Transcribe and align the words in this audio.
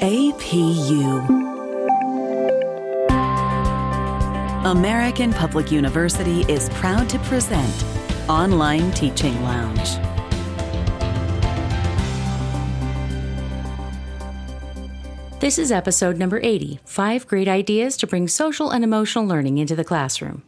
APU. 0.00 1.26
American 4.64 5.32
Public 5.32 5.72
University 5.72 6.42
is 6.42 6.68
proud 6.70 7.08
to 7.08 7.18
present 7.20 7.84
Online 8.28 8.92
Teaching 8.92 9.42
Lounge. 9.42 9.96
This 15.40 15.58
is 15.58 15.72
episode 15.72 16.16
number 16.16 16.38
80 16.44 16.78
Five 16.84 17.26
Great 17.26 17.48
Ideas 17.48 17.96
to 17.96 18.06
Bring 18.06 18.28
Social 18.28 18.70
and 18.70 18.84
Emotional 18.84 19.26
Learning 19.26 19.58
into 19.58 19.74
the 19.74 19.84
Classroom. 19.84 20.47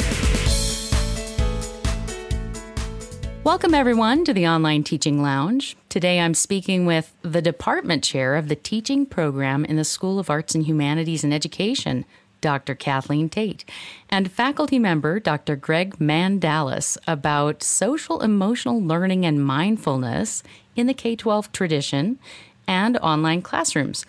Welcome, 3.43 3.73
everyone, 3.73 4.23
to 4.25 4.33
the 4.33 4.47
Online 4.47 4.83
Teaching 4.83 5.19
Lounge. 5.19 5.75
Today 5.89 6.19
I'm 6.19 6.35
speaking 6.35 6.85
with 6.85 7.11
the 7.23 7.41
Department 7.41 8.03
Chair 8.03 8.35
of 8.35 8.49
the 8.49 8.55
Teaching 8.55 9.03
Program 9.03 9.65
in 9.65 9.77
the 9.77 9.83
School 9.83 10.19
of 10.19 10.29
Arts 10.29 10.53
and 10.53 10.63
Humanities 10.63 11.23
and 11.23 11.33
Education, 11.33 12.05
Dr. 12.39 12.75
Kathleen 12.75 13.29
Tate, 13.29 13.65
and 14.09 14.31
faculty 14.31 14.77
member 14.77 15.19
Dr. 15.19 15.55
Greg 15.55 15.97
Mandalas 15.97 16.99
about 17.07 17.63
social 17.63 18.21
emotional 18.21 18.79
learning 18.79 19.25
and 19.25 19.43
mindfulness 19.43 20.43
in 20.75 20.85
the 20.85 20.93
K 20.93 21.15
12 21.15 21.51
tradition 21.51 22.19
and 22.67 22.95
online 22.97 23.41
classrooms. 23.41 24.05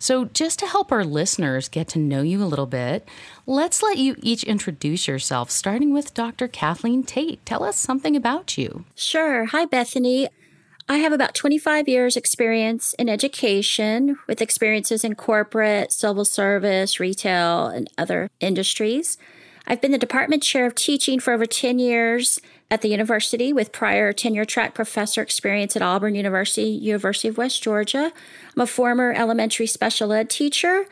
So, 0.00 0.24
just 0.24 0.58
to 0.60 0.66
help 0.66 0.90
our 0.90 1.04
listeners 1.04 1.68
get 1.68 1.86
to 1.88 1.98
know 1.98 2.22
you 2.22 2.42
a 2.42 2.48
little 2.48 2.64
bit, 2.64 3.06
let's 3.44 3.82
let 3.82 3.98
you 3.98 4.16
each 4.22 4.42
introduce 4.44 5.06
yourself, 5.06 5.50
starting 5.50 5.92
with 5.92 6.14
Dr. 6.14 6.48
Kathleen 6.48 7.02
Tate. 7.02 7.44
Tell 7.44 7.62
us 7.62 7.76
something 7.76 8.16
about 8.16 8.56
you. 8.56 8.86
Sure. 8.94 9.44
Hi, 9.44 9.66
Bethanie. 9.66 10.28
I 10.88 10.96
have 10.96 11.12
about 11.12 11.34
25 11.34 11.86
years 11.86 12.16
experience 12.16 12.94
in 12.94 13.10
education 13.10 14.18
with 14.26 14.40
experiences 14.40 15.04
in 15.04 15.16
corporate, 15.16 15.92
civil 15.92 16.24
service, 16.24 16.98
retail, 16.98 17.66
and 17.66 17.88
other 17.98 18.30
industries. 18.40 19.18
I've 19.66 19.82
been 19.82 19.92
the 19.92 19.98
department 19.98 20.42
chair 20.42 20.64
of 20.64 20.74
teaching 20.74 21.20
for 21.20 21.34
over 21.34 21.44
10 21.44 21.78
years 21.78 22.40
at 22.70 22.82
the 22.82 22.88
university 22.88 23.52
with 23.52 23.72
prior 23.72 24.12
tenure 24.12 24.44
track 24.44 24.74
professor 24.74 25.20
experience 25.20 25.74
at 25.74 25.82
Auburn 25.82 26.14
University, 26.14 26.62
University 26.62 27.28
of 27.28 27.36
West 27.36 27.62
Georgia. 27.62 28.12
I'm 28.56 28.62
a 28.62 28.66
former 28.66 29.12
elementary 29.12 29.66
special 29.66 30.12
ed 30.12 30.30
teacher. 30.30 30.84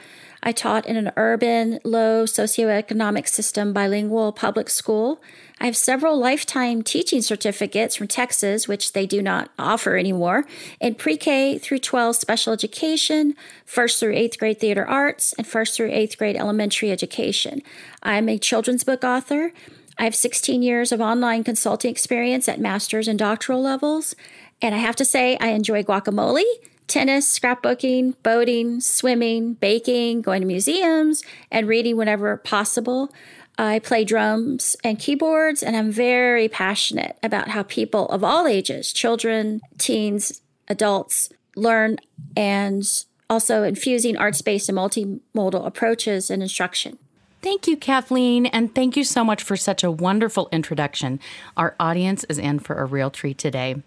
I 0.43 0.53
taught 0.53 0.87
in 0.87 0.97
an 0.97 1.13
urban, 1.17 1.81
low 1.85 2.25
socioeconomic 2.25 3.29
system 3.29 3.73
bilingual 3.73 4.33
public 4.33 4.71
school. 4.71 5.21
I 5.61 5.67
have 5.67 5.77
several 5.77 6.17
lifetime 6.17 6.83
teaching 6.83 7.23
certificates 7.23 7.97
from 7.97 8.07
Texas, 8.07 8.69
which 8.69 8.93
they 8.93 9.07
do 9.07 9.21
not 9.21 9.51
offer 9.59 9.97
anymore, 9.97 10.45
in 10.81 10.95
pre 10.95 11.17
K 11.17 11.59
through 11.59 11.81
12 11.81 12.15
special 12.15 12.53
education, 12.53 13.35
first 13.65 13.99
through 13.99 14.15
eighth 14.15 14.39
grade 14.39 14.61
theater 14.61 14.87
arts, 14.87 15.33
and 15.33 15.47
first 15.47 15.77
through 15.77 15.91
eighth 15.91 16.17
grade 16.17 16.37
elementary 16.37 16.93
education. 16.93 17.61
I'm 18.03 18.29
a 18.29 18.39
children's 18.39 18.85
book 18.85 19.03
author. 19.03 19.53
I 19.99 20.05
have 20.05 20.15
16 20.15 20.63
years 20.63 20.93
of 20.93 21.01
online 21.01 21.45
consulting 21.45 21.91
experience 21.91 22.49
at 22.49 22.61
master's 22.61 23.09
and 23.09 23.19
doctoral 23.19 23.61
levels. 23.61 24.15
And 24.63 24.75
I 24.75 24.79
have 24.79 24.97
to 24.97 25.05
say, 25.05 25.37
I 25.41 25.49
enjoy 25.49 25.83
guacamole, 25.83 26.45
tennis, 26.87 27.39
scrapbooking, 27.39 28.15
boating, 28.23 28.81
swimming, 28.81 29.55
baking, 29.55 30.23
going 30.23 30.41
to 30.41 30.47
museums, 30.47 31.23
and 31.51 31.67
reading 31.67 31.97
whenever 31.97 32.37
possible. 32.37 33.13
I 33.59 33.81
play 33.81 34.05
drums 34.05 34.77
and 34.85 35.01
keyboards, 35.01 35.65
and 35.65 35.77
I'm 35.77 35.91
very 35.91 36.49
passionate 36.49 37.19
about 37.23 37.49
how 37.49 37.65
people 37.65 38.09
of 38.09 38.23
all 38.23 38.47
ages, 38.47 38.93
children, 38.93 39.61
teens, 39.79 40.41
adults, 40.69 41.31
learn 41.57 41.97
and 42.37 42.85
also 43.29 43.65
infusing 43.65 44.17
arts 44.17 44.43
based 44.43 44.69
and 44.69 44.79
multimodal 44.79 45.67
approaches 45.67 46.31
in 46.31 46.41
instruction. 46.41 46.99
Thank 47.41 47.69
you, 47.69 47.77
Kathleen, 47.77 48.47
and 48.47 48.75
thank 48.75 48.97
you 48.97 49.05
so 49.05 49.23
much 49.23 49.45
for 49.45 49.57
such 49.57 49.85
a 49.85 49.91
wonderful 49.91 50.49
introduction. 50.51 51.21
Our 51.57 51.77
audience 51.79 52.25
is 52.25 52.39
in 52.39 52.59
for 52.59 52.77
a 52.77 52.85
real 52.85 53.11
treat 53.11 53.39
today. 53.39 53.81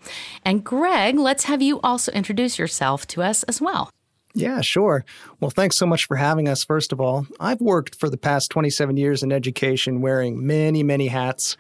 And 0.45 0.63
Greg, 0.63 1.19
let's 1.19 1.44
have 1.45 1.62
you 1.62 1.81
also 1.81 2.13
introduce 2.13 2.57
yourself 2.57 3.06
to 3.07 3.22
us 3.22 3.44
as 3.44 3.59
well. 3.59 3.89
Yeah, 4.34 4.62
sure. 4.62 5.03
Well, 5.41 5.51
thanks 5.51 5.75
so 5.75 5.85
much 5.85 6.06
for 6.06 6.16
having 6.16 6.47
us, 6.47 6.63
first 6.63 6.94
of 6.94 7.01
all. 7.01 7.28
I've 7.41 7.59
worked 7.59 7.95
for 7.95 8.09
the 8.09 8.17
past 8.17 8.50
27 8.51 8.95
years 8.95 9.22
in 9.22 9.34
education 9.34 10.00
wearing 10.00 10.47
many, 10.47 10.83
many 10.83 11.07
hats. 11.07 11.57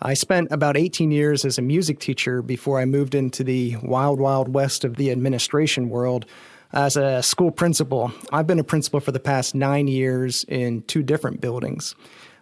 I 0.00 0.14
spent 0.14 0.48
about 0.52 0.76
18 0.76 1.10
years 1.10 1.44
as 1.44 1.58
a 1.58 1.62
music 1.62 1.98
teacher 1.98 2.40
before 2.42 2.78
I 2.78 2.84
moved 2.84 3.16
into 3.16 3.42
the 3.42 3.76
wild, 3.82 4.20
wild 4.20 4.54
west 4.54 4.84
of 4.84 4.96
the 4.96 5.10
administration 5.10 5.88
world 5.88 6.26
as 6.72 6.96
a 6.96 7.22
school 7.22 7.50
principal. 7.50 8.12
I've 8.32 8.46
been 8.46 8.58
a 8.58 8.64
principal 8.64 9.00
for 9.00 9.12
the 9.12 9.20
past 9.20 9.54
nine 9.54 9.88
years 9.88 10.44
in 10.48 10.82
two 10.82 11.02
different 11.02 11.40
buildings. 11.40 11.94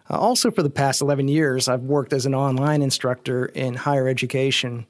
Uh, 0.09 0.17
also, 0.17 0.51
for 0.51 0.63
the 0.63 0.69
past 0.69 1.01
11 1.01 1.27
years, 1.27 1.67
I've 1.67 1.83
worked 1.83 2.13
as 2.13 2.25
an 2.25 2.35
online 2.35 2.81
instructor 2.81 3.45
in 3.45 3.75
higher 3.75 4.07
education. 4.07 4.85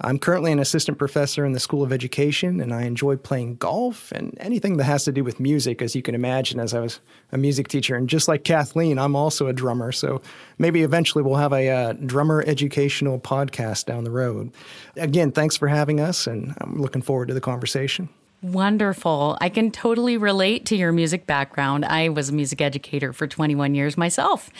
I'm 0.00 0.18
currently 0.18 0.52
an 0.52 0.58
assistant 0.58 0.98
professor 0.98 1.46
in 1.46 1.52
the 1.52 1.60
School 1.60 1.82
of 1.82 1.90
Education, 1.90 2.60
and 2.60 2.74
I 2.74 2.82
enjoy 2.82 3.16
playing 3.16 3.56
golf 3.56 4.12
and 4.12 4.36
anything 4.40 4.76
that 4.76 4.84
has 4.84 5.04
to 5.04 5.12
do 5.12 5.24
with 5.24 5.40
music, 5.40 5.80
as 5.80 5.94
you 5.94 6.02
can 6.02 6.14
imagine, 6.14 6.60
as 6.60 6.74
I 6.74 6.80
was 6.80 7.00
a 7.32 7.38
music 7.38 7.68
teacher. 7.68 7.96
And 7.96 8.06
just 8.06 8.28
like 8.28 8.44
Kathleen, 8.44 8.98
I'm 8.98 9.16
also 9.16 9.46
a 9.46 9.54
drummer. 9.54 9.92
So 9.92 10.20
maybe 10.58 10.82
eventually 10.82 11.24
we'll 11.24 11.36
have 11.36 11.54
a 11.54 11.70
uh, 11.70 11.92
drummer 11.94 12.44
educational 12.46 13.18
podcast 13.18 13.86
down 13.86 14.04
the 14.04 14.10
road. 14.10 14.52
Again, 14.96 15.32
thanks 15.32 15.56
for 15.56 15.66
having 15.66 15.98
us, 15.98 16.26
and 16.26 16.54
I'm 16.60 16.78
looking 16.80 17.02
forward 17.02 17.28
to 17.28 17.34
the 17.34 17.40
conversation. 17.40 18.10
Wonderful. 18.42 19.38
I 19.40 19.48
can 19.48 19.70
totally 19.70 20.16
relate 20.16 20.66
to 20.66 20.76
your 20.76 20.92
music 20.92 21.26
background. 21.26 21.84
I 21.84 22.10
was 22.10 22.28
a 22.28 22.34
music 22.34 22.60
educator 22.60 23.12
for 23.12 23.26
21 23.26 23.74
years 23.74 23.96
myself. 23.96 24.50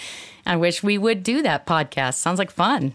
I 0.47 0.57
wish 0.57 0.83
we 0.83 0.99
would 0.99 1.23
do 1.23 1.43
that 1.43 1.67
podcast. 1.67 2.15
Sounds 2.15 2.39
like 2.39 2.51
fun. 2.51 2.95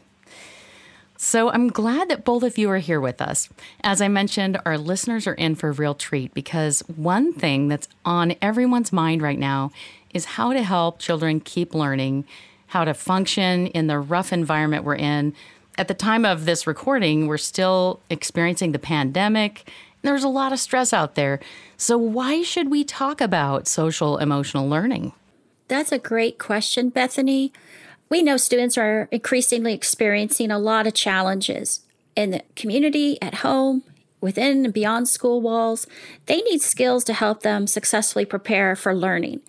So 1.18 1.52
I'm 1.52 1.68
glad 1.68 2.10
that 2.10 2.26
both 2.26 2.42
of 2.42 2.58
you 2.58 2.68
are 2.72 2.80
here 2.80 3.00
with 3.00 3.22
us. 3.22 3.48
As 3.84 4.02
I 4.02 4.08
mentioned, 4.08 4.60
our 4.66 4.76
listeners 4.76 5.28
are 5.28 5.36
in 5.36 5.54
for 5.54 5.70
a 5.70 5.74
real 5.74 5.94
treat 5.94 6.34
because 6.34 6.80
one 6.96 7.32
thing 7.32 7.68
that's 7.68 7.88
on 8.04 8.34
everyone's 8.42 8.92
mind 8.92 9.22
right 9.22 9.38
now 9.38 9.72
is 10.16 10.26
how 10.26 10.52
to 10.52 10.64
help 10.64 10.98
children 10.98 11.40
keep 11.40 11.76
learning, 11.76 12.26
how 12.68 12.86
to 12.86 12.96
function 12.96 13.68
in 13.68 13.86
the 13.86 14.00
rough 14.00 14.34
environment 14.34 14.84
we're 14.84 14.96
in. 14.96 15.36
At 15.78 15.88
the 15.88 15.94
time 15.94 16.26
of 16.26 16.46
this 16.46 16.66
recording, 16.66 17.28
we're 17.28 17.38
still 17.38 18.00
experiencing 18.10 18.72
the 18.72 18.80
pandemic 18.80 19.70
there's 20.02 20.24
a 20.24 20.30
lot 20.30 20.52
of 20.52 20.60
stress 20.60 20.94
out 20.94 21.16
there. 21.16 21.40
So, 21.78 21.98
why 21.98 22.44
should 22.44 22.70
we 22.70 22.84
talk 22.84 23.22
about 23.22 23.68
social 23.68 24.18
emotional 24.18 24.68
learning? 24.68 25.14
That's 25.68 25.92
a 25.92 26.00
great 26.00 26.38
question, 26.38 26.92
Bethanie. 26.92 27.52
We 28.10 28.22
know 28.22 28.38
students 28.38 28.78
are 28.78 29.08
increasingly 29.12 29.74
experiencing 29.74 30.52
a 30.52 30.60
lot 30.60 30.86
of 30.86 30.94
challenges 30.94 31.82
in 32.16 32.32
the 32.32 32.42
community, 32.56 33.22
at 33.22 33.36
home, 33.36 33.84
within 34.20 34.66
and 34.66 34.74
beyond 34.74 35.08
school 35.08 35.42
walls. 35.42 35.88
They 36.26 36.42
need 36.42 36.62
skills 36.62 37.04
to 37.06 37.14
help 37.14 37.42
them 37.42 37.68
successfully 37.68 38.26
prepare 38.26 38.76
for 38.76 38.94
learning. 38.94 39.42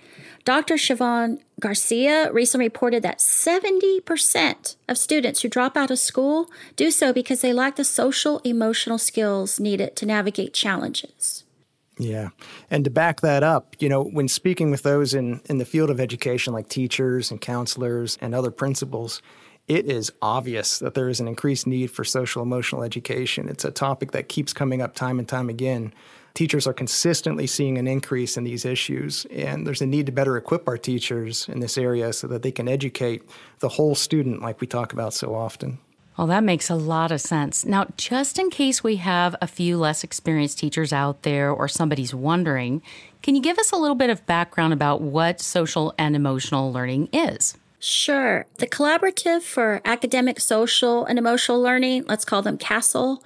Dr. 0.45 0.75
Siobhan 0.75 1.39
Garcia 1.61 2.33
recently 2.33 2.67
reported 2.67 3.03
that 3.05 3.21
70% 3.21 4.77
of 4.89 4.99
students 4.99 5.43
who 5.43 5.49
drop 5.49 5.77
out 5.77 5.91
of 5.91 5.99
school 6.01 6.51
do 6.75 6.91
so 6.91 7.13
because 7.13 7.41
they 7.41 7.53
lack 7.53 7.77
the 7.77 7.85
social 7.85 8.41
emotional 8.41 8.99
skills 8.99 9.61
needed 9.61 9.95
to 9.97 10.07
navigate 10.07 10.53
challenges. 10.53 11.45
Yeah. 11.99 12.31
And 12.71 12.85
to 12.85 12.91
back 12.91 13.21
that 13.21 13.45
up, 13.45 13.77
you 13.79 13.89
know, 13.89 14.03
when 14.03 14.27
speaking 14.27 14.73
with 14.73 14.83
those 14.83 15.15
in, 15.15 15.41
in 15.45 15.59
the 15.59 15.65
field 15.65 15.91
of 15.91 16.01
education, 16.01 16.53
like 16.53 16.69
teachers 16.69 17.31
and 17.31 17.41
counselors 17.41 18.19
and 18.21 18.35
other 18.35 18.51
principals, 18.51 19.23
it 19.69 19.87
is 19.87 20.11
obvious 20.21 20.81
that 20.81 20.95
there 20.95 21.09
is 21.09 21.21
an 21.21 21.29
increased 21.29 21.69
need 21.69 21.91
for 21.91 22.03
social 22.03 22.43
emotional 22.43 22.83
education. 22.83 23.49
It's 23.49 23.65
a 23.65 23.71
topic 23.71 24.11
that 24.13 24.29
keeps 24.29 24.53
coming 24.53 24.83
up 24.83 24.95
time 24.97 25.21
and 25.21 25.29
time 25.29 25.49
again 25.49 25.95
teachers 26.35 26.67
are 26.67 26.73
consistently 26.73 27.47
seeing 27.47 27.79
an 27.79 27.87
increase 27.87 28.37
in 28.37 28.45
these 28.45 28.65
issues, 28.65 29.27
and 29.31 29.67
there's 29.67 29.83
a 29.83 29.87
need 29.87 30.07
to 30.07 30.13
better 30.13 30.37
equip 30.37 30.67
our 30.69 30.79
teachers 30.79 31.49
in 31.49 31.61
this 31.61 31.77
area 31.77 32.13
so 32.13 32.27
that 32.27 32.43
they 32.43 32.53
can 32.53 32.69
educate 32.69 33.23
the 33.61 33.69
whole 33.69 33.95
student, 33.95 34.43
like 34.43 34.61
we 34.61 34.67
talk 34.67 34.93
about 34.93 35.15
so 35.15 35.35
often. 35.35 35.79
Well, 36.17 36.27
that 36.27 36.45
makes 36.45 36.69
a 36.69 36.75
lot 36.75 37.11
of 37.11 37.23
sense. 37.23 37.65
Now, 37.65 37.87
just 37.97 38.39
in 38.39 38.51
case 38.51 38.85
we 38.85 38.97
have 38.97 39.35
a 39.41 39.47
few 39.47 39.79
less 39.79 40.05
experienced 40.05 40.59
teachers 40.59 40.93
out 40.93 41.23
there 41.23 41.51
or 41.51 41.69
somebody's 41.69 42.15
wondering, 42.15 42.83
can 43.23 43.35
you 43.35 43.41
give 43.41 43.59
us 43.59 43.73
a 43.73 43.77
little 43.77 43.95
bit 43.95 44.11
of 44.11 44.27
background 44.27 44.75
about 44.75 45.01
what 45.01 45.41
social 45.41 45.95
and 45.97 46.15
emotional 46.15 46.71
learning 46.71 47.09
is? 47.13 47.57
Sure. 47.79 48.47
The 48.59 48.67
Collaborative 48.67 49.43
for 49.43 49.81
Academic, 49.85 50.39
Social, 50.39 51.05
and 51.05 51.19
Emotional 51.19 51.61
Learning, 51.61 52.05
let's 52.07 52.25
call 52.25 52.43
them 52.43 52.57
CASEL, 52.57 53.23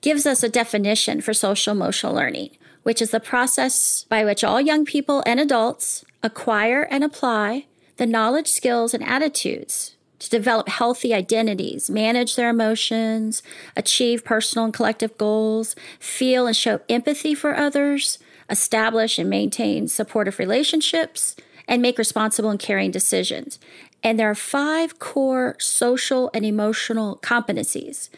gives 0.00 0.26
us 0.26 0.42
a 0.42 0.48
definition 0.48 1.20
for 1.20 1.34
social 1.34 1.72
emotional 1.72 2.14
learning, 2.14 2.50
which 2.82 3.02
is 3.02 3.10
the 3.10 3.20
process 3.20 4.04
by 4.08 4.24
which 4.24 4.44
all 4.44 4.60
young 4.60 4.84
people 4.84 5.22
and 5.26 5.40
adults 5.40 6.04
acquire 6.22 6.82
and 6.82 7.02
apply 7.02 7.66
the 7.96 8.06
knowledge, 8.06 8.48
skills, 8.48 8.92
and 8.92 9.02
attitudes 9.04 9.96
to 10.18 10.30
develop 10.30 10.68
healthy 10.68 11.12
identities, 11.12 11.90
manage 11.90 12.36
their 12.36 12.50
emotions, 12.50 13.42
achieve 13.76 14.24
personal 14.24 14.64
and 14.64 14.74
collective 14.74 15.16
goals, 15.18 15.76
feel 15.98 16.46
and 16.46 16.56
show 16.56 16.80
empathy 16.88 17.34
for 17.34 17.56
others, 17.56 18.18
establish 18.48 19.18
and 19.18 19.28
maintain 19.28 19.88
supportive 19.88 20.38
relationships, 20.38 21.36
and 21.68 21.82
make 21.82 21.98
responsible 21.98 22.50
and 22.50 22.60
caring 22.60 22.90
decisions. 22.90 23.58
And 24.02 24.18
there 24.18 24.30
are 24.30 24.36
five 24.36 24.98
core 24.98 25.56
social 25.58 26.30
and 26.32 26.44
emotional 26.44 27.18
competencies 27.22 28.08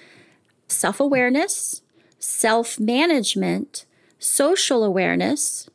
self 0.68 1.00
awareness, 1.00 1.82
self 2.18 2.78
management, 2.78 3.86
social 4.18 4.84
awareness, 4.84 5.68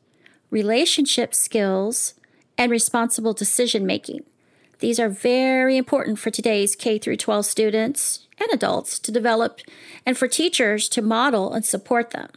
relationship 0.49 1.33
skills, 1.33 2.13
and 2.57 2.71
responsible 2.71 3.33
decision 3.33 3.85
making. 3.85 4.23
These 4.79 4.99
are 4.99 5.09
very 5.09 5.77
important 5.77 6.19
for 6.19 6.29
today's 6.29 6.75
K 6.75 6.97
through 6.97 7.17
12 7.17 7.45
students 7.45 8.27
and 8.37 8.49
adults 8.51 8.99
to 8.99 9.11
develop 9.11 9.61
and 10.05 10.17
for 10.17 10.27
teachers 10.27 10.89
to 10.89 11.01
model 11.01 11.53
and 11.53 11.65
support 11.65 12.11
them. 12.11 12.29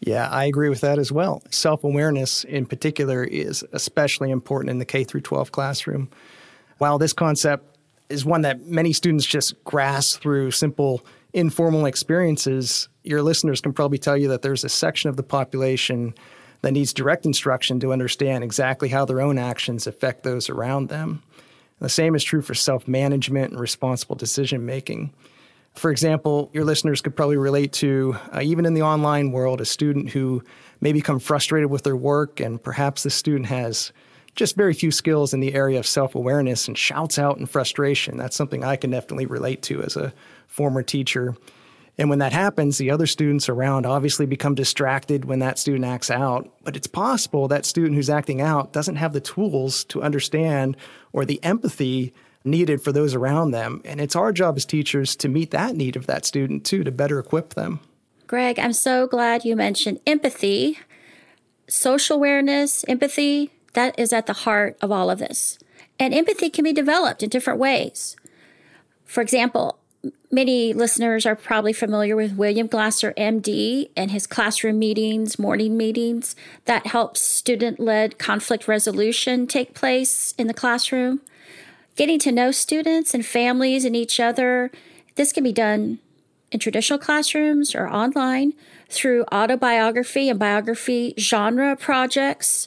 Yeah, 0.00 0.28
I 0.28 0.46
agree 0.46 0.68
with 0.68 0.80
that 0.80 0.98
as 0.98 1.12
well. 1.12 1.44
Self-awareness 1.50 2.42
in 2.44 2.66
particular 2.66 3.22
is 3.22 3.64
especially 3.72 4.32
important 4.32 4.70
in 4.70 4.78
the 4.78 4.84
K 4.84 5.04
through 5.04 5.20
12 5.20 5.52
classroom. 5.52 6.10
While 6.78 6.98
this 6.98 7.12
concept 7.12 7.78
is 8.08 8.24
one 8.24 8.42
that 8.42 8.66
many 8.66 8.92
students 8.92 9.24
just 9.24 9.62
grasp 9.62 10.20
through 10.20 10.50
simple 10.50 11.06
informal 11.32 11.86
experiences, 11.86 12.88
your 13.04 13.22
listeners 13.22 13.60
can 13.60 13.72
probably 13.72 13.98
tell 13.98 14.16
you 14.16 14.28
that 14.28 14.42
there's 14.42 14.64
a 14.64 14.68
section 14.68 15.08
of 15.10 15.16
the 15.16 15.22
population 15.22 16.14
that 16.62 16.72
needs 16.72 16.92
direct 16.92 17.26
instruction 17.26 17.80
to 17.80 17.92
understand 17.92 18.44
exactly 18.44 18.88
how 18.88 19.04
their 19.04 19.20
own 19.20 19.38
actions 19.38 19.86
affect 19.86 20.22
those 20.22 20.48
around 20.48 20.88
them. 20.88 21.22
The 21.80 21.88
same 21.88 22.14
is 22.14 22.22
true 22.22 22.42
for 22.42 22.54
self 22.54 22.86
management 22.86 23.50
and 23.50 23.60
responsible 23.60 24.14
decision 24.14 24.64
making. 24.64 25.12
For 25.74 25.90
example, 25.90 26.50
your 26.52 26.64
listeners 26.64 27.00
could 27.00 27.16
probably 27.16 27.38
relate 27.38 27.72
to, 27.74 28.16
uh, 28.32 28.40
even 28.42 28.66
in 28.66 28.74
the 28.74 28.82
online 28.82 29.32
world, 29.32 29.60
a 29.60 29.64
student 29.64 30.10
who 30.10 30.44
may 30.80 30.92
become 30.92 31.18
frustrated 31.18 31.70
with 31.70 31.82
their 31.82 31.96
work, 31.96 32.40
and 32.40 32.62
perhaps 32.62 33.02
the 33.02 33.10
student 33.10 33.46
has 33.46 33.90
just 34.34 34.56
very 34.56 34.74
few 34.74 34.90
skills 34.90 35.34
in 35.34 35.40
the 35.40 35.54
area 35.54 35.78
of 35.78 35.86
self 35.86 36.14
awareness 36.14 36.68
and 36.68 36.76
shouts 36.76 37.18
out 37.18 37.38
in 37.38 37.46
frustration. 37.46 38.16
That's 38.16 38.36
something 38.36 38.64
I 38.64 38.76
can 38.76 38.90
definitely 38.90 39.26
relate 39.26 39.62
to 39.62 39.82
as 39.82 39.96
a 39.96 40.12
former 40.46 40.82
teacher. 40.82 41.34
And 41.98 42.08
when 42.08 42.20
that 42.20 42.32
happens, 42.32 42.78
the 42.78 42.90
other 42.90 43.06
students 43.06 43.48
around 43.48 43.84
obviously 43.84 44.24
become 44.24 44.54
distracted 44.54 45.26
when 45.26 45.40
that 45.40 45.58
student 45.58 45.84
acts 45.84 46.10
out. 46.10 46.50
But 46.64 46.74
it's 46.74 46.86
possible 46.86 47.48
that 47.48 47.66
student 47.66 47.96
who's 47.96 48.08
acting 48.08 48.40
out 48.40 48.72
doesn't 48.72 48.96
have 48.96 49.12
the 49.12 49.20
tools 49.20 49.84
to 49.84 50.02
understand 50.02 50.76
or 51.12 51.24
the 51.24 51.42
empathy 51.44 52.14
needed 52.44 52.82
for 52.82 52.92
those 52.92 53.14
around 53.14 53.50
them. 53.50 53.82
And 53.84 54.00
it's 54.00 54.16
our 54.16 54.32
job 54.32 54.56
as 54.56 54.64
teachers 54.64 55.14
to 55.16 55.28
meet 55.28 55.50
that 55.50 55.76
need 55.76 55.96
of 55.96 56.06
that 56.06 56.24
student 56.24 56.64
too, 56.64 56.82
to 56.82 56.90
better 56.90 57.18
equip 57.18 57.54
them. 57.54 57.80
Greg, 58.26 58.58
I'm 58.58 58.72
so 58.72 59.06
glad 59.06 59.44
you 59.44 59.54
mentioned 59.54 60.00
empathy, 60.06 60.78
social 61.68 62.16
awareness, 62.16 62.84
empathy. 62.88 63.50
That 63.74 63.98
is 63.98 64.12
at 64.12 64.26
the 64.26 64.32
heart 64.32 64.76
of 64.80 64.92
all 64.92 65.10
of 65.10 65.18
this. 65.18 65.58
And 65.98 66.12
empathy 66.12 66.50
can 66.50 66.64
be 66.64 66.72
developed 66.72 67.22
in 67.22 67.28
different 67.28 67.58
ways. 67.58 68.16
For 69.04 69.20
example, 69.20 69.78
many 70.30 70.72
listeners 70.72 71.26
are 71.26 71.36
probably 71.36 71.72
familiar 71.72 72.16
with 72.16 72.36
William 72.36 72.66
Glasser, 72.66 73.12
MD, 73.16 73.90
and 73.96 74.10
his 74.10 74.26
classroom 74.26 74.78
meetings, 74.78 75.38
morning 75.38 75.76
meetings 75.76 76.34
that 76.64 76.88
helps 76.88 77.20
student 77.20 77.78
led 77.78 78.18
conflict 78.18 78.66
resolution 78.66 79.46
take 79.46 79.74
place 79.74 80.34
in 80.38 80.46
the 80.46 80.54
classroom. 80.54 81.20
Getting 81.94 82.18
to 82.20 82.32
know 82.32 82.50
students 82.50 83.12
and 83.12 83.24
families 83.24 83.84
and 83.84 83.94
each 83.94 84.18
other, 84.18 84.70
this 85.16 85.32
can 85.32 85.44
be 85.44 85.52
done 85.52 85.98
in 86.50 86.58
traditional 86.58 86.98
classrooms 86.98 87.74
or 87.74 87.88
online 87.88 88.54
through 88.88 89.24
autobiography 89.32 90.28
and 90.28 90.38
biography 90.38 91.14
genre 91.18 91.76
projects, 91.76 92.66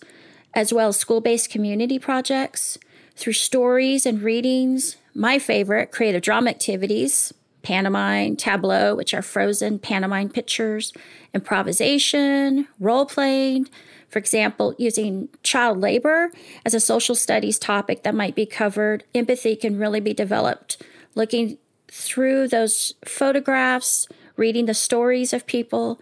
as 0.55 0.73
well 0.73 0.87
as 0.87 0.97
school 0.97 1.21
based 1.21 1.49
community 1.49 1.99
projects, 1.99 2.77
through 3.15 3.33
stories 3.33 4.05
and 4.05 4.21
readings, 4.23 4.97
my 5.13 5.39
favorite, 5.39 5.91
creative 5.91 6.21
drama 6.21 6.49
activities, 6.49 7.33
pantomime, 7.61 8.35
tableau, 8.35 8.95
which 8.95 9.13
are 9.13 9.21
frozen 9.21 9.79
pantomime 9.79 10.29
pictures, 10.29 10.93
improvisation, 11.33 12.67
role 12.79 13.05
playing. 13.05 13.67
For 14.09 14.19
example, 14.19 14.75
using 14.77 15.29
child 15.43 15.79
labor 15.79 16.31
as 16.65 16.73
a 16.73 16.79
social 16.79 17.15
studies 17.15 17.59
topic 17.59 18.03
that 18.03 18.15
might 18.15 18.35
be 18.35 18.45
covered, 18.45 19.03
empathy 19.13 19.55
can 19.55 19.79
really 19.79 19.99
be 19.99 20.13
developed. 20.13 20.81
Looking 21.15 21.57
through 21.89 22.49
those 22.49 22.93
photographs, 23.03 24.07
reading 24.37 24.65
the 24.65 24.73
stories 24.73 25.33
of 25.33 25.45
people, 25.47 25.99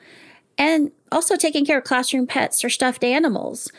and 0.58 0.92
also 1.12 1.36
taking 1.36 1.66
care 1.66 1.78
of 1.78 1.84
classroom 1.84 2.28
pets 2.28 2.64
or 2.64 2.70
stuffed 2.70 3.04
animals. 3.04 3.72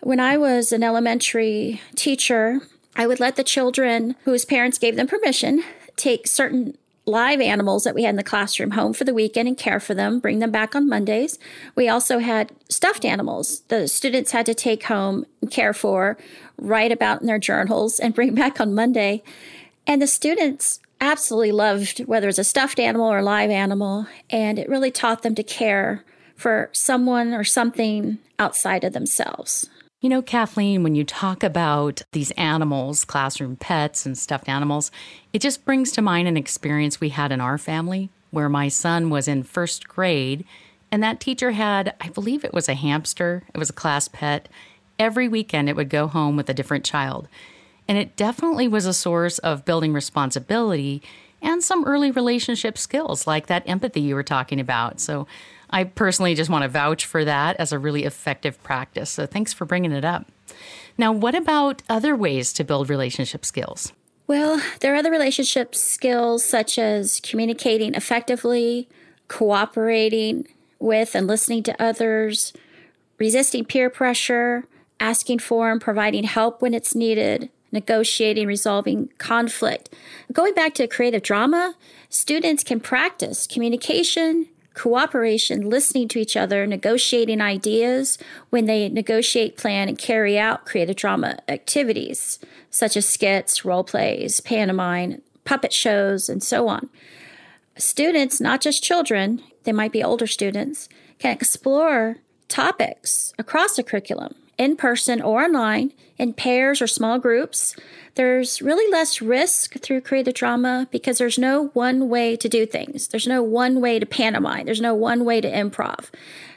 When 0.00 0.20
I 0.20 0.36
was 0.36 0.72
an 0.72 0.82
elementary 0.82 1.80
teacher, 1.96 2.60
I 2.94 3.06
would 3.06 3.20
let 3.20 3.36
the 3.36 3.44
children 3.44 4.14
whose 4.24 4.44
parents 4.44 4.78
gave 4.78 4.96
them 4.96 5.06
permission 5.06 5.62
take 5.96 6.26
certain 6.26 6.76
live 7.04 7.40
animals 7.40 7.84
that 7.84 7.94
we 7.94 8.02
had 8.02 8.10
in 8.10 8.16
the 8.16 8.22
classroom 8.22 8.72
home 8.72 8.92
for 8.92 9.04
the 9.04 9.14
weekend 9.14 9.48
and 9.48 9.56
care 9.56 9.80
for 9.80 9.94
them, 9.94 10.20
bring 10.20 10.38
them 10.38 10.50
back 10.50 10.76
on 10.76 10.88
Mondays. 10.88 11.38
We 11.74 11.88
also 11.88 12.18
had 12.18 12.52
stuffed 12.68 13.04
animals 13.04 13.62
the 13.68 13.88
students 13.88 14.32
had 14.32 14.46
to 14.46 14.54
take 14.54 14.84
home 14.84 15.24
and 15.40 15.50
care 15.50 15.72
for, 15.72 16.18
write 16.58 16.92
about 16.92 17.22
in 17.22 17.26
their 17.26 17.38
journals, 17.38 17.98
and 17.98 18.14
bring 18.14 18.34
back 18.36 18.60
on 18.60 18.74
Monday. 18.74 19.22
And 19.86 20.02
the 20.02 20.06
students 20.06 20.80
absolutely 21.00 21.52
loved 21.52 22.00
whether 22.00 22.28
it's 22.28 22.38
a 22.38 22.44
stuffed 22.44 22.78
animal 22.78 23.10
or 23.10 23.18
a 23.18 23.22
live 23.22 23.50
animal, 23.50 24.06
and 24.28 24.58
it 24.58 24.68
really 24.68 24.90
taught 24.90 25.22
them 25.22 25.34
to 25.34 25.42
care 25.42 26.04
for 26.36 26.68
someone 26.72 27.32
or 27.32 27.42
something 27.42 28.18
outside 28.38 28.84
of 28.84 28.92
themselves. 28.92 29.68
You 30.00 30.08
know, 30.08 30.22
Kathleen, 30.22 30.84
when 30.84 30.94
you 30.94 31.02
talk 31.02 31.42
about 31.42 32.02
these 32.12 32.30
animals, 32.32 33.04
classroom 33.04 33.56
pets 33.56 34.06
and 34.06 34.16
stuffed 34.16 34.48
animals, 34.48 34.92
it 35.32 35.40
just 35.40 35.64
brings 35.64 35.90
to 35.90 36.02
mind 36.02 36.28
an 36.28 36.36
experience 36.36 37.00
we 37.00 37.08
had 37.08 37.32
in 37.32 37.40
our 37.40 37.58
family 37.58 38.08
where 38.30 38.48
my 38.48 38.68
son 38.68 39.10
was 39.10 39.26
in 39.26 39.42
first 39.42 39.88
grade 39.88 40.44
and 40.92 41.02
that 41.02 41.18
teacher 41.18 41.50
had, 41.50 41.96
I 42.00 42.10
believe 42.10 42.44
it 42.44 42.54
was 42.54 42.68
a 42.68 42.74
hamster, 42.74 43.42
it 43.52 43.58
was 43.58 43.70
a 43.70 43.72
class 43.72 44.06
pet. 44.06 44.48
Every 45.00 45.26
weekend 45.26 45.68
it 45.68 45.74
would 45.74 45.90
go 45.90 46.06
home 46.06 46.36
with 46.36 46.48
a 46.48 46.54
different 46.54 46.84
child. 46.84 47.26
And 47.88 47.98
it 47.98 48.14
definitely 48.14 48.68
was 48.68 48.86
a 48.86 48.94
source 48.94 49.38
of 49.38 49.64
building 49.64 49.92
responsibility 49.92 51.02
and 51.42 51.62
some 51.62 51.84
early 51.84 52.10
relationship 52.10 52.78
skills 52.78 53.26
like 53.26 53.46
that 53.46 53.62
empathy 53.68 54.00
you 54.00 54.14
were 54.14 54.22
talking 54.22 54.60
about. 54.60 55.00
So 55.00 55.26
I 55.70 55.84
personally 55.84 56.34
just 56.34 56.50
want 56.50 56.62
to 56.62 56.68
vouch 56.68 57.04
for 57.04 57.24
that 57.24 57.56
as 57.56 57.72
a 57.72 57.78
really 57.78 58.04
effective 58.04 58.62
practice. 58.62 59.10
So 59.10 59.26
thanks 59.26 59.52
for 59.52 59.64
bringing 59.64 59.92
it 59.92 60.04
up. 60.04 60.26
Now, 60.96 61.12
what 61.12 61.34
about 61.34 61.82
other 61.88 62.16
ways 62.16 62.52
to 62.54 62.64
build 62.64 62.90
relationship 62.90 63.44
skills? 63.44 63.92
Well, 64.26 64.60
there 64.80 64.92
are 64.92 64.96
other 64.96 65.10
relationship 65.10 65.74
skills 65.74 66.44
such 66.44 66.78
as 66.78 67.20
communicating 67.20 67.94
effectively, 67.94 68.88
cooperating 69.28 70.46
with 70.78 71.14
and 71.14 71.26
listening 71.26 71.62
to 71.64 71.82
others, 71.82 72.52
resisting 73.18 73.64
peer 73.64 73.88
pressure, 73.88 74.64
asking 75.00 75.38
for 75.38 75.70
and 75.70 75.80
providing 75.80 76.24
help 76.24 76.60
when 76.60 76.74
it's 76.74 76.94
needed, 76.94 77.50
negotiating, 77.72 78.46
resolving 78.46 79.08
conflict. 79.18 79.94
Going 80.32 80.54
back 80.54 80.74
to 80.74 80.86
creative 80.86 81.22
drama, 81.22 81.74
students 82.08 82.64
can 82.64 82.80
practice 82.80 83.46
communication, 83.46 84.46
cooperation, 84.74 85.68
listening 85.68 86.08
to 86.08 86.20
each 86.20 86.36
other, 86.36 86.66
negotiating 86.66 87.40
ideas 87.40 88.16
when 88.50 88.66
they 88.66 88.88
negotiate, 88.88 89.56
plan, 89.56 89.88
and 89.88 89.98
carry 89.98 90.38
out 90.38 90.66
creative 90.66 90.96
drama 90.96 91.38
activities, 91.48 92.38
such 92.70 92.96
as 92.96 93.08
skits, 93.08 93.64
role 93.64 93.84
plays, 93.84 94.40
pantomime, 94.40 95.20
puppet 95.44 95.72
shows, 95.72 96.28
and 96.28 96.42
so 96.42 96.68
on. 96.68 96.88
Students, 97.76 98.40
not 98.40 98.60
just 98.60 98.82
children, 98.82 99.42
they 99.64 99.72
might 99.72 99.92
be 99.92 100.02
older 100.02 100.26
students, 100.26 100.88
can 101.18 101.32
explore 101.32 102.18
topics 102.48 103.34
across 103.38 103.76
the 103.76 103.82
curriculum 103.82 104.34
in 104.58 104.76
person 104.76 105.22
or 105.22 105.44
online, 105.44 105.92
in 106.18 106.34
pairs 106.34 106.82
or 106.82 106.86
small 106.86 107.18
groups. 107.18 107.76
There's 108.16 108.60
really 108.60 108.90
less 108.90 109.22
risk 109.22 109.74
through 109.80 110.00
creative 110.00 110.34
drama 110.34 110.88
because 110.90 111.18
there's 111.18 111.38
no 111.38 111.68
one 111.74 112.08
way 112.08 112.36
to 112.36 112.48
do 112.48 112.66
things. 112.66 113.08
There's 113.08 113.28
no 113.28 113.42
one 113.42 113.80
way 113.80 113.98
to 113.98 114.06
pantomime. 114.06 114.66
There's 114.66 114.80
no 114.80 114.94
one 114.94 115.24
way 115.24 115.40
to 115.40 115.50
improv. 115.50 116.10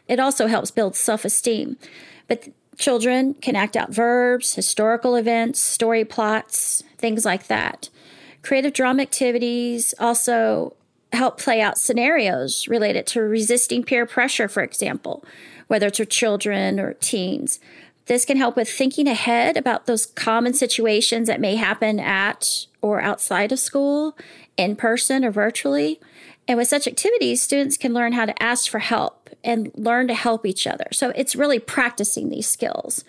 It 0.08 0.20
also 0.20 0.48
helps 0.48 0.72
build 0.72 0.96
self 0.96 1.24
esteem. 1.24 1.78
But 2.28 2.50
Children 2.82 3.36
can 3.36 3.56
act 3.56 3.78
out 3.78 3.94
verbs, 3.94 4.56
historical 4.56 5.16
events, 5.16 5.60
story 5.60 6.04
plots, 6.04 6.82
things 6.98 7.26
like 7.26 7.46
that. 7.46 7.90
Creative 8.42 8.74
drama 8.74 9.04
activities 9.04 9.94
also 10.00 10.76
help 11.14 11.40
play 11.40 11.62
out 11.62 11.78
scenarios 11.78 12.68
related 12.68 13.06
to 13.08 13.22
resisting 13.22 13.84
peer 13.84 14.08
pressure, 14.08 14.48
for 14.48 14.64
example, 14.64 15.24
whether 15.68 15.88
it's 15.88 16.00
for 16.00 16.06
children 16.06 16.80
or 16.80 16.94
teens. 16.96 17.60
This 18.08 18.26
can 18.26 18.38
help 18.38 18.56
with 18.56 18.70
thinking 18.70 19.08
ahead 19.08 19.58
about 19.58 19.86
those 19.86 20.06
common 20.06 20.54
situations 20.54 21.28
that 21.28 21.40
may 21.40 21.56
happen 21.56 22.00
at 22.00 22.66
or 22.82 23.02
outside 23.02 23.52
of 23.52 23.60
school, 23.60 24.18
in 24.58 24.76
person 24.76 25.24
or 25.24 25.32
virtually. 25.32 26.00
And 26.48 26.58
with 26.58 26.68
such 26.68 26.88
activities, 26.88 27.42
students 27.42 27.78
can 27.78 27.94
learn 27.94 28.14
how 28.14 28.26
to 28.26 28.44
ask 28.44 28.70
for 28.70 28.80
help 28.80 29.30
and 29.44 29.72
learn 29.76 30.08
to 30.08 30.14
help 30.14 30.46
each 30.46 30.68
other. 30.68 30.88
So 30.92 31.12
it's 31.16 31.36
really 31.36 31.60
practicing 31.60 32.30
these 32.30 32.48
skills. 32.48 33.04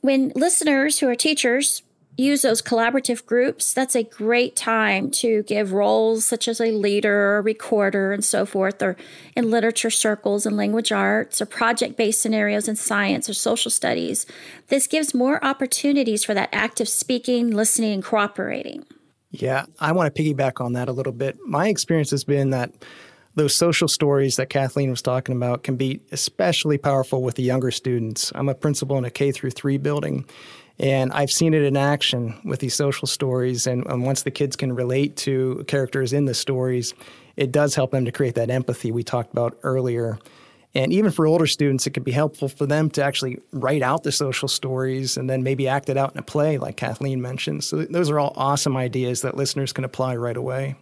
When 0.00 0.32
listeners 0.36 1.00
who 1.00 1.08
are 1.08 1.16
teachers 1.16 1.82
use 2.16 2.42
those 2.42 2.62
collaborative 2.62 3.26
groups, 3.26 3.72
that's 3.72 3.94
a 3.94 4.02
great 4.02 4.56
time 4.56 5.10
to 5.10 5.42
give 5.42 5.72
roles 5.72 6.26
such 6.26 6.48
as 6.48 6.60
a 6.60 6.72
leader, 6.72 7.36
a 7.36 7.42
recorder, 7.42 8.12
and 8.12 8.24
so 8.24 8.46
forth, 8.46 8.82
or 8.82 8.96
in 9.34 9.50
literature 9.50 9.90
circles 9.90 10.46
and 10.46 10.56
language 10.56 10.92
arts, 10.92 11.40
or 11.40 11.46
project 11.46 11.96
based 11.96 12.20
scenarios 12.20 12.68
in 12.68 12.76
science 12.76 13.28
or 13.28 13.34
social 13.34 13.70
studies. 13.70 14.26
This 14.68 14.86
gives 14.86 15.14
more 15.14 15.44
opportunities 15.44 16.24
for 16.24 16.34
that 16.34 16.48
active 16.52 16.88
speaking, 16.88 17.50
listening, 17.50 17.92
and 17.92 18.04
cooperating. 18.04 18.86
Yeah, 19.30 19.66
I 19.78 19.92
want 19.92 20.14
to 20.14 20.22
piggyback 20.22 20.64
on 20.64 20.72
that 20.74 20.88
a 20.88 20.92
little 20.92 21.12
bit. 21.12 21.38
My 21.44 21.68
experience 21.68 22.10
has 22.10 22.24
been 22.24 22.50
that 22.50 22.72
those 23.34 23.54
social 23.54 23.88
stories 23.88 24.36
that 24.36 24.48
Kathleen 24.48 24.88
was 24.88 25.02
talking 25.02 25.36
about 25.36 25.62
can 25.62 25.76
be 25.76 26.00
especially 26.10 26.78
powerful 26.78 27.22
with 27.22 27.34
the 27.34 27.42
younger 27.42 27.70
students. 27.70 28.32
I'm 28.34 28.48
a 28.48 28.54
principal 28.54 28.96
in 28.96 29.04
a 29.04 29.10
K 29.10 29.30
through 29.30 29.50
3 29.50 29.76
building 29.76 30.24
and 30.78 31.12
I've 31.12 31.30
seen 31.30 31.54
it 31.54 31.62
in 31.62 31.76
action 31.76 32.38
with 32.44 32.60
these 32.60 32.74
social 32.74 33.06
stories. 33.06 33.66
And, 33.66 33.86
and, 33.86 34.04
once 34.04 34.22
the 34.22 34.30
kids 34.30 34.56
can 34.56 34.74
relate 34.74 35.16
to 35.18 35.64
characters 35.68 36.12
in 36.12 36.26
the 36.26 36.34
stories, 36.34 36.94
it 37.36 37.52
does 37.52 37.74
help 37.74 37.90
them 37.90 38.04
to 38.04 38.12
create 38.12 38.34
that 38.34 38.50
empathy 38.50 38.92
we 38.92 39.02
talked 39.02 39.32
about 39.32 39.58
earlier. 39.62 40.18
And 40.74 40.92
even 40.92 41.10
for 41.10 41.26
older 41.26 41.46
students, 41.46 41.86
it 41.86 41.94
can 41.94 42.02
be 42.02 42.12
helpful 42.12 42.48
for 42.48 42.66
them 42.66 42.90
to 42.90 43.02
actually 43.02 43.38
write 43.52 43.80
out 43.80 44.02
the 44.02 44.12
social 44.12 44.48
stories 44.48 45.16
and 45.16 45.30
then 45.30 45.42
maybe 45.42 45.66
act 45.66 45.88
it 45.88 45.96
out 45.96 46.12
in 46.12 46.18
a 46.18 46.22
play, 46.22 46.58
like 46.58 46.76
Kathleen 46.76 47.22
mentioned. 47.22 47.64
So, 47.64 47.84
those 47.84 48.10
are 48.10 48.18
all 48.18 48.34
awesome 48.36 48.76
ideas 48.76 49.22
that 49.22 49.36
listeners 49.36 49.72
can 49.72 49.84
apply 49.84 50.16
right 50.16 50.36
away. 50.36 50.76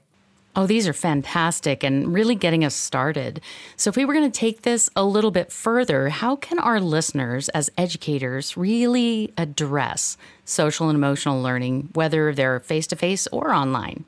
Oh, 0.56 0.66
these 0.66 0.86
are 0.86 0.92
fantastic 0.92 1.82
and 1.82 2.14
really 2.14 2.34
getting 2.34 2.64
us 2.64 2.74
started. 2.74 3.40
So, 3.76 3.90
if 3.90 3.96
we 3.96 4.04
were 4.04 4.14
going 4.14 4.30
to 4.30 4.38
take 4.38 4.62
this 4.62 4.88
a 4.94 5.04
little 5.04 5.30
bit 5.30 5.50
further, 5.50 6.08
how 6.10 6.36
can 6.36 6.58
our 6.58 6.80
listeners, 6.80 7.48
as 7.50 7.70
educators, 7.76 8.56
really 8.56 9.32
address 9.36 10.16
social 10.44 10.88
and 10.88 10.96
emotional 10.96 11.42
learning, 11.42 11.90
whether 11.94 12.32
they're 12.32 12.60
face 12.60 12.86
to 12.88 12.96
face 12.96 13.26
or 13.28 13.52
online? 13.52 14.04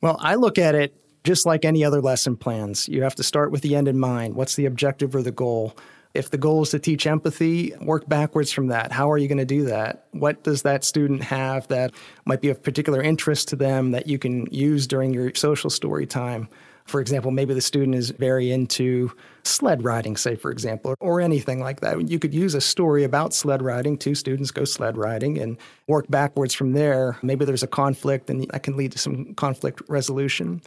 Well, 0.00 0.16
I 0.20 0.36
look 0.36 0.58
at 0.58 0.74
it 0.74 0.94
just 1.24 1.46
like 1.46 1.64
any 1.64 1.84
other 1.84 2.00
lesson 2.00 2.36
plans. 2.36 2.88
You 2.88 3.02
have 3.02 3.14
to 3.16 3.22
start 3.22 3.50
with 3.50 3.62
the 3.62 3.74
end 3.74 3.88
in 3.88 3.98
mind. 3.98 4.34
What's 4.34 4.54
the 4.54 4.66
objective 4.66 5.14
or 5.14 5.22
the 5.22 5.32
goal? 5.32 5.76
If 6.14 6.30
the 6.30 6.38
goal 6.38 6.62
is 6.62 6.70
to 6.70 6.78
teach 6.78 7.06
empathy, 7.08 7.74
work 7.80 8.08
backwards 8.08 8.52
from 8.52 8.68
that. 8.68 8.92
How 8.92 9.10
are 9.10 9.18
you 9.18 9.26
going 9.26 9.38
to 9.38 9.44
do 9.44 9.64
that? 9.64 10.06
What 10.12 10.44
does 10.44 10.62
that 10.62 10.84
student 10.84 11.24
have 11.24 11.66
that 11.68 11.92
might 12.24 12.40
be 12.40 12.50
of 12.50 12.62
particular 12.62 13.02
interest 13.02 13.48
to 13.48 13.56
them 13.56 13.90
that 13.90 14.06
you 14.06 14.18
can 14.18 14.46
use 14.52 14.86
during 14.86 15.12
your 15.12 15.34
social 15.34 15.70
story 15.70 16.06
time? 16.06 16.48
For 16.84 17.00
example, 17.00 17.30
maybe 17.30 17.54
the 17.54 17.60
student 17.60 17.96
is 17.96 18.10
very 18.10 18.52
into 18.52 19.10
sled 19.42 19.82
riding, 19.82 20.16
say, 20.16 20.36
for 20.36 20.50
example, 20.50 20.94
or 21.00 21.20
anything 21.20 21.60
like 21.60 21.80
that. 21.80 22.08
You 22.08 22.18
could 22.18 22.34
use 22.34 22.54
a 22.54 22.60
story 22.60 23.04
about 23.04 23.32
sled 23.32 23.62
riding. 23.62 23.96
Two 23.96 24.14
students 24.14 24.50
go 24.50 24.64
sled 24.64 24.96
riding 24.96 25.38
and 25.38 25.56
work 25.88 26.06
backwards 26.08 26.54
from 26.54 26.74
there. 26.74 27.16
Maybe 27.22 27.44
there's 27.44 27.62
a 27.62 27.68
conflict 27.68 28.28
and 28.28 28.46
that 28.50 28.62
can 28.62 28.76
lead 28.76 28.92
to 28.92 28.98
some 28.98 29.34
conflict 29.34 29.82
resolution. 29.88 30.60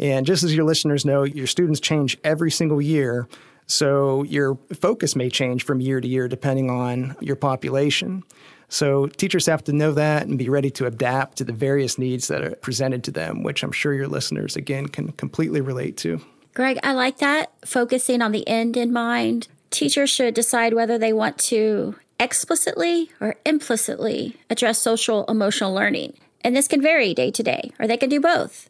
And 0.00 0.26
just 0.26 0.42
as 0.42 0.54
your 0.54 0.64
listeners 0.64 1.04
know, 1.04 1.22
your 1.22 1.46
students 1.46 1.78
change 1.78 2.18
every 2.24 2.50
single 2.50 2.80
year. 2.80 3.28
So 3.66 4.24
your 4.24 4.58
focus 4.80 5.14
may 5.14 5.28
change 5.28 5.64
from 5.64 5.80
year 5.80 6.00
to 6.00 6.08
year 6.08 6.26
depending 6.26 6.70
on 6.70 7.14
your 7.20 7.36
population. 7.36 8.24
So 8.68 9.06
teachers 9.06 9.46
have 9.46 9.62
to 9.64 9.72
know 9.72 9.92
that 9.92 10.26
and 10.26 10.38
be 10.38 10.48
ready 10.48 10.70
to 10.70 10.86
adapt 10.86 11.38
to 11.38 11.44
the 11.44 11.52
various 11.52 11.98
needs 11.98 12.28
that 12.28 12.42
are 12.42 12.54
presented 12.56 13.04
to 13.04 13.10
them, 13.10 13.42
which 13.42 13.62
I'm 13.62 13.72
sure 13.72 13.92
your 13.92 14.08
listeners, 14.08 14.56
again, 14.56 14.86
can 14.86 15.12
completely 15.12 15.60
relate 15.60 15.96
to. 15.98 16.20
Greg, 16.54 16.78
I 16.82 16.92
like 16.92 17.18
that, 17.18 17.52
focusing 17.64 18.22
on 18.22 18.32
the 18.32 18.46
end 18.48 18.76
in 18.76 18.92
mind. 18.92 19.48
Teachers 19.70 20.10
should 20.10 20.34
decide 20.34 20.74
whether 20.74 20.98
they 20.98 21.12
want 21.12 21.38
to 21.38 21.94
explicitly 22.18 23.10
or 23.20 23.36
implicitly 23.44 24.36
address 24.48 24.78
social 24.78 25.24
emotional 25.26 25.74
learning. 25.74 26.14
And 26.42 26.56
this 26.56 26.68
can 26.68 26.80
vary 26.80 27.12
day 27.12 27.30
to 27.30 27.42
day, 27.42 27.72
or 27.78 27.86
they 27.86 27.96
can 27.96 28.08
do 28.08 28.20
both. 28.20 28.68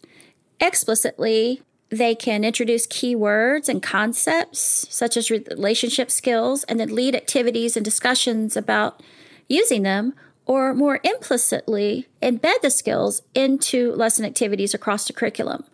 Explicitly, 0.61 1.62
they 1.88 2.14
can 2.14 2.45
introduce 2.45 2.87
keywords 2.87 3.69
and 3.69 3.83
concepts 3.83 4.87
such 4.90 5.17
as 5.17 5.31
relationship 5.31 6.11
skills 6.11 6.62
and 6.64 6.79
then 6.79 6.95
lead 6.95 7.17
activities 7.17 7.76
and 7.76 7.85
discussions 7.85 8.57
about 8.57 9.02
using 9.49 9.83
them, 9.83 10.14
or 10.47 10.75
more 10.75 11.00
implicitly, 11.02 12.07
embed 12.23 12.61
the 12.62 12.71
skills 12.71 13.23
into 13.35 13.93
lesson 13.93 14.25
activities 14.25 14.75
across 14.75 15.07
the 15.07 15.12
curriculum. 15.12 15.64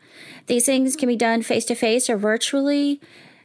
These 0.47 0.67
things 0.67 0.97
can 0.97 1.09
be 1.09 1.17
done 1.17 1.43
face 1.43 1.65
to 1.67 1.75
face 1.75 2.09
or 2.09 2.17
virtually, 2.17 3.01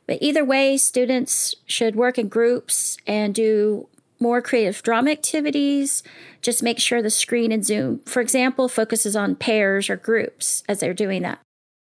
but 0.08 0.20
either 0.22 0.46
way, 0.46 0.78
students 0.78 1.56
should 1.66 1.96
work 1.96 2.18
in 2.18 2.28
groups 2.28 2.98
and 3.08 3.34
do 3.36 3.88
more 4.22 4.42
creative 4.42 4.82
drama 4.84 5.12
activities. 5.12 6.04
Just 6.42 6.64
make 6.64 6.80
sure 6.80 7.02
the 7.02 7.10
screen 7.10 7.52
in 7.52 7.64
Zoom, 7.64 8.00
for 8.06 8.22
example, 8.22 8.70
focuses 8.70 9.16
on 9.16 9.36
pairs 9.36 9.90
or 9.90 9.96
groups 9.96 10.64
as 10.70 10.80
they're 10.80 10.94
doing 10.94 11.24
that. 11.24 11.40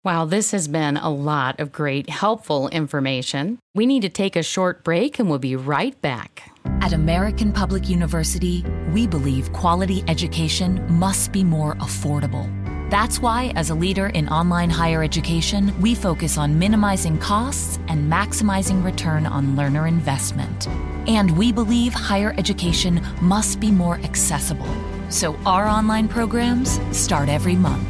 Wow, 0.04 0.24
this 0.24 0.50
has 0.50 0.66
been 0.66 0.96
a 0.96 1.10
lot 1.10 1.60
of 1.60 1.70
great, 1.70 2.10
helpful 2.10 2.68
information. 2.70 3.60
We 3.74 3.86
need 3.86 4.02
to 4.02 4.08
take 4.08 4.34
a 4.34 4.42
short 4.42 4.82
break 4.82 5.20
and 5.20 5.30
we'll 5.30 5.38
be 5.38 5.54
right 5.54 6.00
back. 6.02 6.50
At 6.80 6.92
American 6.92 7.52
Public 7.52 7.88
University, 7.88 8.64
we 8.92 9.06
believe 9.06 9.52
quality 9.52 10.02
education 10.08 10.84
must 10.88 11.30
be 11.30 11.44
more 11.44 11.76
affordable. 11.76 12.61
That's 12.92 13.20
why, 13.20 13.54
as 13.56 13.70
a 13.70 13.74
leader 13.74 14.08
in 14.08 14.28
online 14.28 14.68
higher 14.68 15.02
education, 15.02 15.72
we 15.80 15.94
focus 15.94 16.36
on 16.36 16.58
minimizing 16.58 17.16
costs 17.16 17.78
and 17.88 18.12
maximizing 18.12 18.84
return 18.84 19.24
on 19.24 19.56
learner 19.56 19.86
investment. 19.86 20.68
And 21.08 21.30
we 21.38 21.52
believe 21.52 21.94
higher 21.94 22.34
education 22.36 23.00
must 23.22 23.60
be 23.60 23.70
more 23.70 23.94
accessible. 24.00 24.68
So 25.08 25.36
our 25.46 25.66
online 25.66 26.06
programs 26.06 26.78
start 26.94 27.30
every 27.30 27.56
month. 27.56 27.88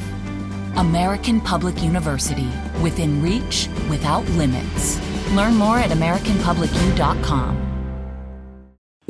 American 0.76 1.40
Public 1.40 1.82
University, 1.82 2.49
within 2.80 3.21
reach, 3.21 3.68
without 3.90 4.25
limits. 4.38 5.00
Learn 5.32 5.56
more 5.56 5.78
at 5.78 5.90
AmericanPublicU.com. 5.90 7.62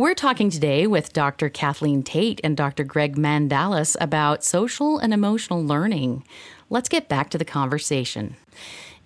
We're 0.02 0.14
talking 0.14 0.50
today 0.50 0.88
with 0.88 1.12
Dr. 1.12 1.48
Kathleen 1.48 2.02
Tate 2.02 2.40
and 2.42 2.56
Dr. 2.56 2.82
Greg 2.82 3.14
Mandalas 3.14 3.96
about 4.00 4.42
social 4.42 4.98
and 4.98 5.14
emotional 5.14 5.64
learning. 5.64 6.24
Let's 6.70 6.88
get 6.88 7.08
back 7.08 7.30
to 7.30 7.38
the 7.38 7.44
conversation. 7.44 8.34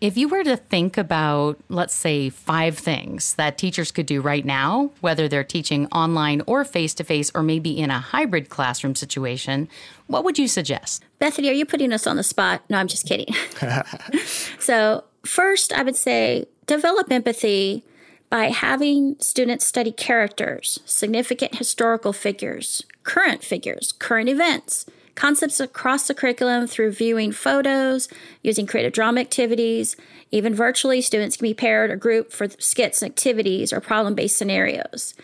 If 0.01 0.17
you 0.17 0.27
were 0.27 0.43
to 0.43 0.57
think 0.57 0.97
about, 0.97 1.61
let's 1.69 1.93
say, 1.93 2.31
five 2.31 2.79
things 2.79 3.35
that 3.35 3.59
teachers 3.59 3.93
could 3.93 4.07
do 4.07 4.23
right 4.23 4.43
now, 4.43 4.91
whether 5.03 5.29
they're 5.29 5.45
teaching 5.45 5.87
online 5.89 6.41
or 6.47 6.65
face 6.65 6.95
to 6.95 7.05
face, 7.05 7.31
or 7.35 7.43
maybe 7.43 7.79
in 7.79 7.91
a 7.91 7.99
hybrid 7.99 8.49
classroom 8.49 8.95
situation, 8.95 9.69
what 10.07 10.25
would 10.25 10.39
you 10.39 10.49
suggest? 10.49 11.05
Bethanie, 11.21 11.51
are 11.51 11.53
you 11.53 11.67
putting 11.67 11.93
us 11.93 12.07
on 12.07 12.17
the 12.17 12.23
spot? 12.23 12.63
No, 12.71 12.79
I'm 12.79 12.89
just 12.89 13.07
kidding. 13.07 13.35
so, 14.59 15.05
first, 15.27 15.75
I 15.75 15.83
would 15.83 15.97
say 15.97 16.47
develop 16.67 17.13
empathy 17.13 17.85
by 18.29 18.47
having 18.47 19.17
students 19.21 19.65
study 19.65 19.93
characters, 19.93 20.81
significant 20.85 21.57
historical 21.57 22.13
figures, 22.13 22.85
current 23.05 23.45
figures, 23.45 23.93
current 23.93 24.29
events 24.29 24.87
concepts 25.17 25.59
across 25.59 26.07
the 26.07 26.15
curriculum 26.15 26.69
through 26.69 26.93
viewing 26.93 27.33
photos, 27.33 28.09
using 28.43 28.67
creative 28.67 28.93
drama 28.93 29.21
activities. 29.21 29.97
Even 30.31 30.55
virtually, 30.55 31.01
students 31.01 31.37
can 31.39 31.45
be 31.45 31.55
paired 31.55 31.91
or 31.91 31.97
grouped 31.97 32.33
for 32.33 32.49
skits 32.59 33.03
and 33.03 33.11
activities 33.11 33.73
or 33.73 33.81
problem 33.81 34.15
based 34.15 34.37
scenarios. 34.37 35.15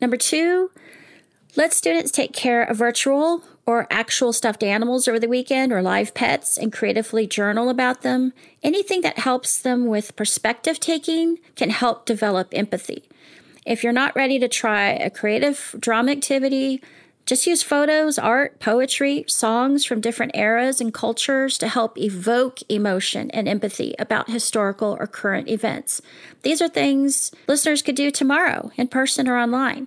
Number 0.00 0.16
two, 0.16 0.70
let 1.54 1.72
students 1.72 2.10
take 2.10 2.32
care 2.32 2.62
of 2.62 2.78
virtual 2.78 3.44
or 3.70 3.86
actual 3.88 4.32
stuffed 4.32 4.64
animals 4.64 5.06
over 5.06 5.20
the 5.20 5.28
weekend 5.28 5.72
or 5.72 5.80
live 5.80 6.12
pets 6.12 6.58
and 6.58 6.72
creatively 6.72 7.24
journal 7.24 7.68
about 7.68 8.02
them. 8.02 8.32
Anything 8.64 9.02
that 9.02 9.20
helps 9.20 9.56
them 9.56 9.86
with 9.86 10.16
perspective 10.16 10.80
taking 10.80 11.38
can 11.54 11.70
help 11.70 12.04
develop 12.04 12.48
empathy. 12.52 13.04
If 13.64 13.84
you're 13.84 13.92
not 13.92 14.16
ready 14.16 14.40
to 14.40 14.48
try 14.48 14.88
a 14.88 15.08
creative 15.08 15.76
drama 15.78 16.10
activity, 16.10 16.82
just 17.26 17.46
use 17.46 17.62
photos, 17.62 18.18
art, 18.18 18.58
poetry, 18.58 19.24
songs 19.28 19.84
from 19.84 20.00
different 20.00 20.34
eras 20.34 20.80
and 20.80 20.92
cultures 20.92 21.56
to 21.58 21.68
help 21.68 21.96
evoke 21.96 22.58
emotion 22.68 23.30
and 23.30 23.46
empathy 23.46 23.94
about 24.00 24.30
historical 24.30 24.96
or 24.98 25.06
current 25.06 25.48
events. 25.48 26.02
These 26.42 26.60
are 26.60 26.68
things 26.68 27.30
listeners 27.46 27.82
could 27.82 27.94
do 27.94 28.10
tomorrow 28.10 28.72
in 28.76 28.88
person 28.88 29.28
or 29.28 29.38
online. 29.38 29.86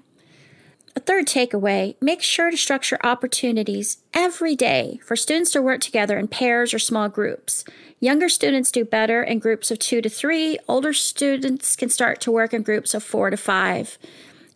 A 0.95 0.99
third 0.99 1.25
takeaway 1.25 1.95
make 1.99 2.21
sure 2.21 2.51
to 2.51 2.57
structure 2.57 2.99
opportunities 3.03 3.97
every 4.13 4.55
day 4.55 4.99
for 5.03 5.15
students 5.15 5.51
to 5.51 5.61
work 5.61 5.81
together 5.81 6.19
in 6.19 6.27
pairs 6.27 6.73
or 6.73 6.79
small 6.79 7.09
groups. 7.09 7.65
Younger 7.99 8.29
students 8.29 8.71
do 8.71 8.85
better 8.85 9.23
in 9.23 9.39
groups 9.39 9.71
of 9.71 9.79
two 9.79 10.01
to 10.01 10.09
three, 10.09 10.59
older 10.67 10.93
students 10.93 11.75
can 11.75 11.89
start 11.89 12.21
to 12.21 12.31
work 12.31 12.53
in 12.53 12.61
groups 12.61 12.93
of 12.93 13.03
four 13.03 13.31
to 13.31 13.37
five. 13.37 13.97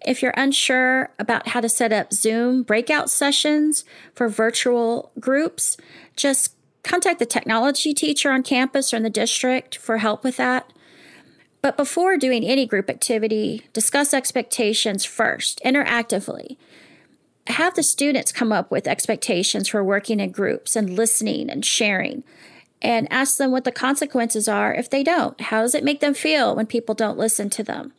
If 0.05 0.21
you're 0.21 0.33
unsure 0.37 1.09
about 1.17 1.49
how 1.49 1.61
to 1.61 1.69
set 1.69 1.91
up 1.91 2.13
Zoom 2.13 2.61
breakout 2.61 3.09
sessions 3.09 3.83
for 4.13 4.29
virtual 4.29 5.11
groups, 5.19 5.75
just 6.15 6.53
contact 6.83 7.17
the 7.19 7.25
technology 7.25 7.93
teacher 7.93 8.31
on 8.31 8.43
campus 8.43 8.93
or 8.93 8.97
in 8.97 9.03
the 9.03 9.09
district 9.09 9.77
for 9.77 9.97
help 9.97 10.23
with 10.23 10.37
that. 10.37 10.71
But 11.61 11.77
before 11.77 12.17
doing 12.17 12.43
any 12.43 12.65
group 12.65 12.89
activity, 12.89 13.67
discuss 13.73 14.13
expectations 14.13 15.05
first, 15.05 15.59
interactively. 15.65 16.57
Have 17.47 17.75
the 17.75 17.83
students 17.83 18.31
come 18.31 18.51
up 18.51 18.69
with 18.69 18.87
expectations 18.87 19.69
for 19.69 19.83
working 19.83 20.19
in 20.19 20.31
groups 20.31 20.75
and 20.75 20.95
listening 20.95 21.49
and 21.49 21.65
sharing. 21.65 22.23
And 22.81 23.11
ask 23.11 23.37
them 23.37 23.51
what 23.51 23.63
the 23.63 23.71
consequences 23.71 24.47
are 24.47 24.73
if 24.73 24.89
they 24.89 25.03
don't. 25.03 25.39
How 25.41 25.61
does 25.61 25.73
it 25.73 25.83
make 25.83 25.99
them 25.99 26.13
feel 26.13 26.55
when 26.55 26.67
people 26.67 26.93
don't 26.93 27.17
listen 27.17 27.49
to 27.51 27.63
them? 27.63 27.91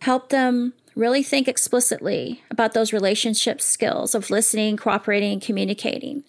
Help 0.00 0.28
them 0.28 0.74
really 0.94 1.22
think 1.22 1.48
explicitly 1.48 2.42
about 2.50 2.74
those 2.74 2.92
relationship 2.92 3.62
skills 3.62 4.14
of 4.14 4.30
listening, 4.30 4.76
cooperating, 4.76 5.32
and 5.32 5.42
communicating. 5.42 6.24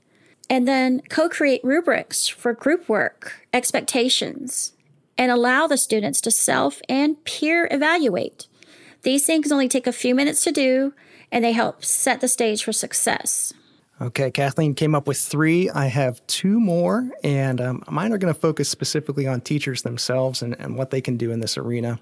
And 0.50 0.68
then 0.68 1.02
co 1.10 1.28
create 1.28 1.64
rubrics 1.64 2.28
for 2.28 2.54
group 2.54 2.88
work, 2.88 3.46
expectations, 3.54 4.74
and 5.18 5.32
allow 5.32 5.68
the 5.68 5.78
students 5.78 6.22
to 6.22 6.32
self 6.32 6.82
and 6.90 7.24
peer 7.26 7.68
evaluate. 7.72 8.48
These 9.04 9.26
things 9.26 9.52
only 9.52 9.68
take 9.68 9.88
a 9.88 9.92
few 9.92 10.16
minutes 10.16 10.44
to 10.46 10.52
do, 10.52 10.94
and 11.32 11.44
they 11.44 11.52
help 11.52 11.84
set 11.84 12.22
the 12.22 12.28
stage 12.28 12.64
for 12.64 12.72
success. 12.72 13.54
Okay, 14.02 14.32
Kathleen 14.32 14.74
came 14.74 14.96
up 14.96 15.08
with 15.08 15.20
three. 15.20 15.70
I 15.70 15.86
have 15.86 16.26
two 16.28 16.60
more, 16.60 17.10
and 17.24 17.62
um, 17.62 17.84
mine 17.90 18.12
are 18.12 18.18
going 18.18 18.34
to 18.34 18.40
focus 18.40 18.68
specifically 18.68 19.28
on 19.28 19.42
teachers 19.42 19.84
themselves 19.84 20.42
and, 20.42 20.60
and 20.60 20.76
what 20.76 20.90
they 20.90 21.00
can 21.00 21.16
do 21.16 21.32
in 21.32 21.40
this 21.40 21.58
arena. 21.58 22.00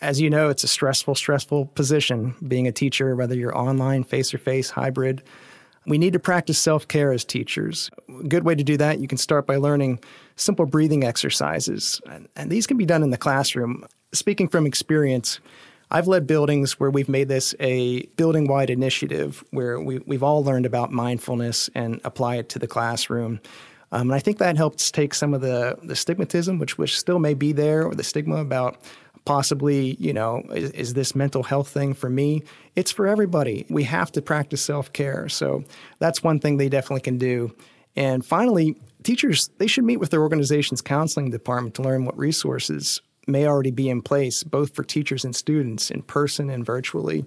As 0.00 0.20
you 0.20 0.30
know, 0.30 0.48
it's 0.48 0.64
a 0.64 0.68
stressful, 0.68 1.16
stressful 1.16 1.66
position 1.66 2.34
being 2.46 2.66
a 2.66 2.72
teacher, 2.72 3.14
whether 3.14 3.34
you're 3.34 3.56
online, 3.56 4.04
face 4.04 4.30
to 4.30 4.38
face, 4.38 4.70
hybrid. 4.70 5.22
We 5.88 5.96
need 5.98 6.12
to 6.12 6.18
practice 6.18 6.58
self 6.58 6.86
care 6.86 7.12
as 7.12 7.24
teachers. 7.24 7.90
A 8.20 8.24
good 8.24 8.44
way 8.44 8.54
to 8.54 8.62
do 8.62 8.76
that, 8.76 9.00
you 9.00 9.08
can 9.08 9.18
start 9.18 9.46
by 9.46 9.56
learning 9.56 10.00
simple 10.36 10.66
breathing 10.66 11.02
exercises. 11.02 12.00
And, 12.08 12.28
and 12.36 12.50
these 12.50 12.66
can 12.66 12.76
be 12.76 12.86
done 12.86 13.02
in 13.02 13.10
the 13.10 13.16
classroom. 13.16 13.86
Speaking 14.12 14.48
from 14.48 14.66
experience, 14.66 15.40
I've 15.90 16.06
led 16.06 16.26
buildings 16.26 16.78
where 16.78 16.90
we've 16.90 17.08
made 17.08 17.28
this 17.28 17.54
a 17.58 18.02
building 18.16 18.46
wide 18.46 18.68
initiative 18.68 19.42
where 19.50 19.80
we, 19.80 20.00
we've 20.00 20.22
all 20.22 20.44
learned 20.44 20.66
about 20.66 20.92
mindfulness 20.92 21.70
and 21.74 22.00
apply 22.04 22.36
it 22.36 22.50
to 22.50 22.58
the 22.58 22.66
classroom. 22.66 23.40
Um, 23.90 24.02
and 24.02 24.14
I 24.14 24.18
think 24.18 24.36
that 24.38 24.58
helps 24.58 24.90
take 24.90 25.14
some 25.14 25.32
of 25.32 25.40
the, 25.40 25.78
the 25.82 25.94
stigmatism, 25.94 26.60
which, 26.60 26.76
which 26.76 26.98
still 26.98 27.18
may 27.18 27.32
be 27.32 27.52
there, 27.52 27.86
or 27.86 27.94
the 27.94 28.04
stigma 28.04 28.36
about 28.36 28.76
possibly, 29.28 29.94
you 30.00 30.14
know, 30.14 30.42
is, 30.54 30.70
is, 30.70 30.94
this 30.94 31.14
mental 31.14 31.42
health 31.42 31.68
thing 31.68 31.92
for 31.92 32.08
me? 32.08 32.42
It's 32.76 32.90
for 32.90 33.06
everybody. 33.06 33.66
We 33.68 33.84
have 33.84 34.10
to 34.12 34.22
practice 34.22 34.62
self 34.62 34.90
care. 34.94 35.28
So 35.28 35.64
that's 35.98 36.22
one 36.22 36.40
thing 36.40 36.56
they 36.56 36.70
definitely 36.70 37.02
can 37.02 37.18
do. 37.18 37.54
And 37.94 38.24
finally, 38.24 38.74
teachers, 39.02 39.50
they 39.58 39.66
should 39.66 39.84
meet 39.84 39.98
with 39.98 40.08
their 40.08 40.22
organization's 40.22 40.80
counseling 40.80 41.30
department 41.30 41.74
to 41.74 41.82
learn 41.82 42.06
what 42.06 42.16
resources 42.16 43.02
may 43.26 43.46
already 43.46 43.70
be 43.70 43.90
in 43.90 44.00
place, 44.00 44.42
both 44.42 44.74
for 44.74 44.82
teachers 44.82 45.26
and 45.26 45.36
students 45.36 45.90
in 45.90 46.00
person 46.00 46.48
and 46.48 46.64
virtually. 46.64 47.26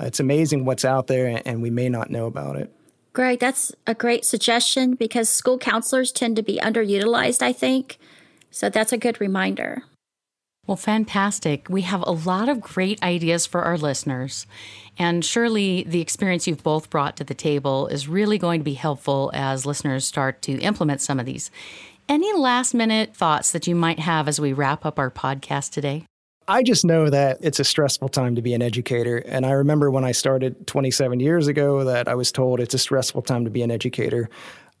Uh, 0.00 0.04
it's 0.04 0.20
amazing 0.20 0.64
what's 0.64 0.84
out 0.84 1.08
there, 1.08 1.42
and 1.44 1.62
we 1.62 1.70
may 1.70 1.88
not 1.88 2.10
know 2.10 2.26
about 2.26 2.54
it. 2.54 2.72
Greg, 3.12 3.40
that's 3.40 3.72
a 3.88 3.94
great 3.94 4.24
suggestion 4.24 4.94
because 4.94 5.28
school 5.28 5.58
counselors 5.58 6.12
tend 6.12 6.36
to 6.36 6.44
be 6.44 6.60
underutilized, 6.62 7.42
I 7.42 7.52
think. 7.52 7.98
So 8.52 8.70
that's 8.70 8.92
a 8.92 8.98
good 8.98 9.20
reminder. 9.20 9.82
Well, 10.70 10.76
fantastic. 10.76 11.68
We 11.68 11.82
have 11.82 12.04
a 12.06 12.12
lot 12.12 12.48
of 12.48 12.60
great 12.60 13.02
ideas 13.02 13.44
for 13.44 13.62
our 13.62 13.76
listeners. 13.76 14.46
And 14.96 15.24
surely 15.24 15.82
the 15.82 16.00
experience 16.00 16.46
you've 16.46 16.62
both 16.62 16.90
brought 16.90 17.16
to 17.16 17.24
the 17.24 17.34
table 17.34 17.88
is 17.88 18.06
really 18.06 18.38
going 18.38 18.60
to 18.60 18.64
be 18.64 18.74
helpful 18.74 19.32
as 19.34 19.66
listeners 19.66 20.04
start 20.04 20.42
to 20.42 20.60
implement 20.60 21.00
some 21.00 21.18
of 21.18 21.26
these. 21.26 21.50
Any 22.08 22.32
last 22.34 22.72
minute 22.72 23.16
thoughts 23.16 23.50
that 23.50 23.66
you 23.66 23.74
might 23.74 23.98
have 23.98 24.28
as 24.28 24.40
we 24.40 24.52
wrap 24.52 24.86
up 24.86 25.00
our 25.00 25.10
podcast 25.10 25.72
today? 25.72 26.06
I 26.46 26.62
just 26.62 26.84
know 26.84 27.10
that 27.10 27.38
it's 27.40 27.58
a 27.58 27.64
stressful 27.64 28.10
time 28.10 28.36
to 28.36 28.42
be 28.42 28.54
an 28.54 28.62
educator. 28.62 29.16
And 29.16 29.44
I 29.44 29.50
remember 29.50 29.90
when 29.90 30.04
I 30.04 30.12
started 30.12 30.68
27 30.68 31.18
years 31.18 31.48
ago 31.48 31.82
that 31.82 32.06
I 32.06 32.14
was 32.14 32.30
told 32.30 32.60
it's 32.60 32.74
a 32.74 32.78
stressful 32.78 33.22
time 33.22 33.42
to 33.44 33.50
be 33.50 33.62
an 33.62 33.72
educator. 33.72 34.30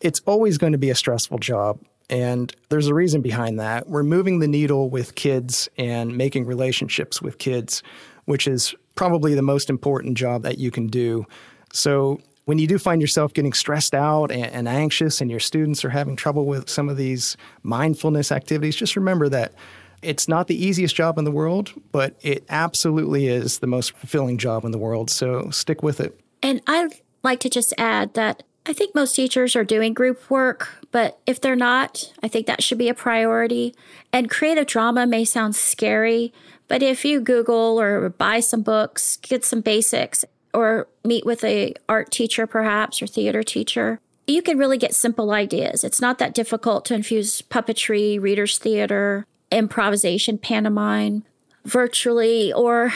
It's 0.00 0.20
always 0.24 0.56
going 0.56 0.70
to 0.70 0.78
be 0.78 0.90
a 0.90 0.94
stressful 0.94 1.38
job. 1.38 1.80
And 2.10 2.54
there's 2.68 2.88
a 2.88 2.94
reason 2.94 3.22
behind 3.22 3.58
that. 3.60 3.88
We're 3.88 4.02
moving 4.02 4.40
the 4.40 4.48
needle 4.48 4.90
with 4.90 5.14
kids 5.14 5.68
and 5.78 6.16
making 6.16 6.44
relationships 6.44 7.22
with 7.22 7.38
kids, 7.38 7.82
which 8.24 8.46
is 8.48 8.74
probably 8.96 9.34
the 9.34 9.42
most 9.42 9.70
important 9.70 10.18
job 10.18 10.42
that 10.42 10.58
you 10.58 10.70
can 10.70 10.88
do. 10.88 11.24
So 11.72 12.20
when 12.46 12.58
you 12.58 12.66
do 12.66 12.78
find 12.78 13.00
yourself 13.00 13.32
getting 13.32 13.52
stressed 13.52 13.94
out 13.94 14.32
and, 14.32 14.68
anxious 14.68 15.20
and 15.20 15.30
your 15.30 15.38
students 15.38 15.84
are 15.84 15.90
having 15.90 16.16
trouble 16.16 16.46
with 16.46 16.68
some 16.68 16.88
of 16.88 16.96
these 16.96 17.36
mindfulness 17.62 18.32
activities, 18.32 18.74
just 18.74 18.96
remember 18.96 19.28
that 19.28 19.54
it's 20.02 20.26
not 20.26 20.48
the 20.48 20.64
easiest 20.64 20.96
job 20.96 21.16
in 21.16 21.24
the 21.24 21.30
world, 21.30 21.72
but 21.92 22.16
it 22.22 22.44
absolutely 22.48 23.28
is 23.28 23.60
the 23.60 23.68
most 23.68 23.96
fulfilling 23.96 24.36
job 24.36 24.64
in 24.64 24.72
the 24.72 24.78
world. 24.78 25.10
So 25.10 25.50
stick 25.50 25.82
with 25.82 26.00
it. 26.00 26.18
And 26.42 26.60
I'd 26.66 27.00
like 27.22 27.38
to 27.40 27.50
just 27.50 27.72
add 27.78 28.14
that 28.14 28.42
I 28.70 28.72
think 28.72 28.94
most 28.94 29.16
teachers 29.16 29.56
are 29.56 29.64
doing 29.64 29.94
group 29.94 30.30
work, 30.30 30.76
but 30.92 31.18
if 31.26 31.40
they're 31.40 31.56
not, 31.56 32.12
I 32.22 32.28
think 32.28 32.46
that 32.46 32.62
should 32.62 32.78
be 32.78 32.88
a 32.88 32.94
priority. 32.94 33.74
And 34.12 34.30
creative 34.30 34.68
drama 34.68 35.08
may 35.08 35.24
sound 35.24 35.56
scary, 35.56 36.32
but 36.68 36.80
if 36.80 37.04
you 37.04 37.20
Google 37.20 37.80
or 37.80 38.10
buy 38.10 38.38
some 38.38 38.62
books, 38.62 39.16
get 39.16 39.44
some 39.44 39.60
basics, 39.60 40.24
or 40.54 40.86
meet 41.04 41.26
with 41.26 41.42
a 41.42 41.74
art 41.88 42.12
teacher 42.12 42.46
perhaps 42.46 43.02
or 43.02 43.08
theater 43.08 43.42
teacher, 43.42 43.98
you 44.28 44.40
can 44.40 44.56
really 44.56 44.78
get 44.78 44.94
simple 44.94 45.32
ideas. 45.32 45.82
It's 45.82 46.00
not 46.00 46.18
that 46.18 46.32
difficult 46.32 46.84
to 46.84 46.94
infuse 46.94 47.42
puppetry, 47.42 48.20
readers 48.20 48.56
theater, 48.56 49.26
improvisation, 49.50 50.38
pantomime, 50.38 51.24
virtually 51.64 52.52
or 52.52 52.94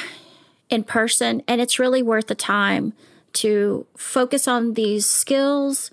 in 0.71 0.85
person, 0.85 1.43
and 1.49 1.61
it's 1.61 1.81
really 1.81 2.01
worth 2.01 2.29
the 2.29 2.37
time 2.37 2.93
to 3.35 3.87
focus 3.97 4.49
on 4.49 4.75
these 4.75 5.09
skills 5.09 5.91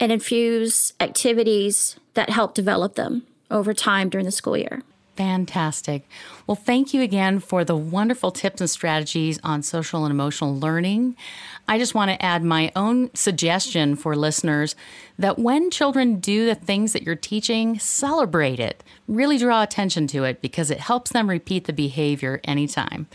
and 0.00 0.12
infuse 0.12 0.92
activities 1.00 1.98
that 2.14 2.30
help 2.30 2.54
develop 2.54 2.94
them 2.94 3.26
over 3.50 3.72
time 3.72 4.08
during 4.08 4.26
the 4.26 4.32
school 4.32 4.56
year. 4.56 4.82
Fantastic. 5.18 6.08
Well, 6.46 6.54
thank 6.54 6.94
you 6.94 7.02
again 7.02 7.40
for 7.40 7.64
the 7.64 7.74
wonderful 7.74 8.30
tips 8.30 8.60
and 8.60 8.70
strategies 8.70 9.40
on 9.42 9.64
social 9.64 10.04
and 10.04 10.12
emotional 10.12 10.56
learning. 10.56 11.16
I 11.66 11.76
just 11.76 11.92
want 11.92 12.12
to 12.12 12.24
add 12.24 12.44
my 12.44 12.70
own 12.76 13.12
suggestion 13.14 13.96
for 13.96 14.14
listeners 14.14 14.76
that 15.18 15.36
when 15.36 15.72
children 15.72 16.20
do 16.20 16.46
the 16.46 16.54
things 16.54 16.92
that 16.92 17.02
you're 17.02 17.16
teaching, 17.16 17.80
celebrate 17.80 18.60
it. 18.60 18.84
Really 19.08 19.38
draw 19.38 19.64
attention 19.64 20.06
to 20.06 20.22
it 20.22 20.40
because 20.40 20.70
it 20.70 20.78
helps 20.78 21.10
them 21.10 21.28
repeat 21.28 21.64
the 21.64 21.72
behavior 21.72 22.40
anytime. 22.44 23.08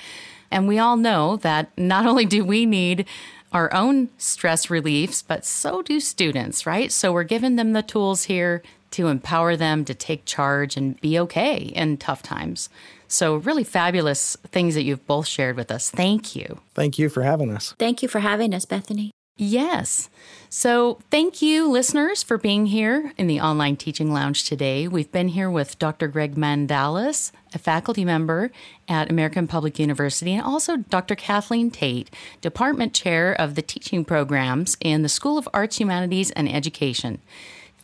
And 0.52 0.68
we 0.68 0.80
all 0.80 0.98
know 0.98 1.38
that 1.38 1.72
not 1.78 2.06
only 2.06 2.26
do 2.26 2.44
we 2.44 2.66
need 2.66 3.06
our 3.54 3.74
own 3.74 4.10
stress 4.18 4.70
reliefs, 4.70 5.22
but 5.22 5.46
so 5.46 5.82
do 5.82 6.00
students, 6.00 6.66
right? 6.66 6.92
So 6.92 7.14
we're 7.14 7.24
giving 7.24 7.56
them 7.56 7.74
the 7.74 7.84
tools 7.84 8.24
here 8.24 8.64
to 8.92 9.08
empower 9.08 9.56
them 9.56 9.86
to 9.86 9.94
take 9.94 10.26
charge 10.26 10.78
and 10.78 11.00
be 11.02 11.18
okay 11.20 11.58
in 11.58 11.98
tough 11.98 12.22
times. 12.22 12.70
So, 13.08 13.36
really 13.36 13.64
fabulous 13.64 14.36
things 14.48 14.74
that 14.74 14.84
you've 14.84 15.06
both 15.06 15.28
shared 15.28 15.56
with 15.56 15.70
us. 15.72 15.92
Thank 15.92 16.36
you. 16.36 16.62
Thank 16.74 16.98
you 16.98 17.10
for 17.10 17.22
having 17.22 17.52
us. 17.52 17.76
Thank 17.78 18.02
you 18.02 18.08
for 18.08 18.20
having 18.20 18.56
us, 18.56 18.66
Bethanie. 18.66 19.12
Yes. 19.36 20.10
So, 20.50 21.00
thank 21.10 21.42
you, 21.42 21.68
listeners, 21.68 22.22
for 22.22 22.38
being 22.38 22.68
here 22.68 23.12
in 23.18 23.26
the 23.26 23.42
online 23.42 23.76
teaching 23.76 24.14
lounge 24.14 24.48
today. 24.48 24.88
We've 24.88 25.12
been 25.12 25.30
here 25.30 25.50
with 25.50 25.80
Dr. 25.80 26.08
Greg 26.08 26.36
Mandalas, 26.36 27.32
a 27.52 27.58
faculty 27.58 28.06
member 28.06 28.52
at 28.88 29.10
American 29.10 29.48
Public 29.48 29.80
University, 29.80 30.34
and 30.34 30.44
also 30.44 30.78
Dr. 30.78 31.16
Kathleen 31.16 31.72
Tate, 31.72 32.14
department 32.42 32.94
chair 32.94 33.34
of 33.34 33.56
the 33.56 33.64
teaching 33.64 34.06
programs 34.06 34.78
in 34.80 35.02
the 35.02 35.10
School 35.10 35.40
of 35.40 35.50
Arts, 35.52 35.80
Humanities, 35.80 36.30
and 36.30 36.48
Education. 36.48 37.20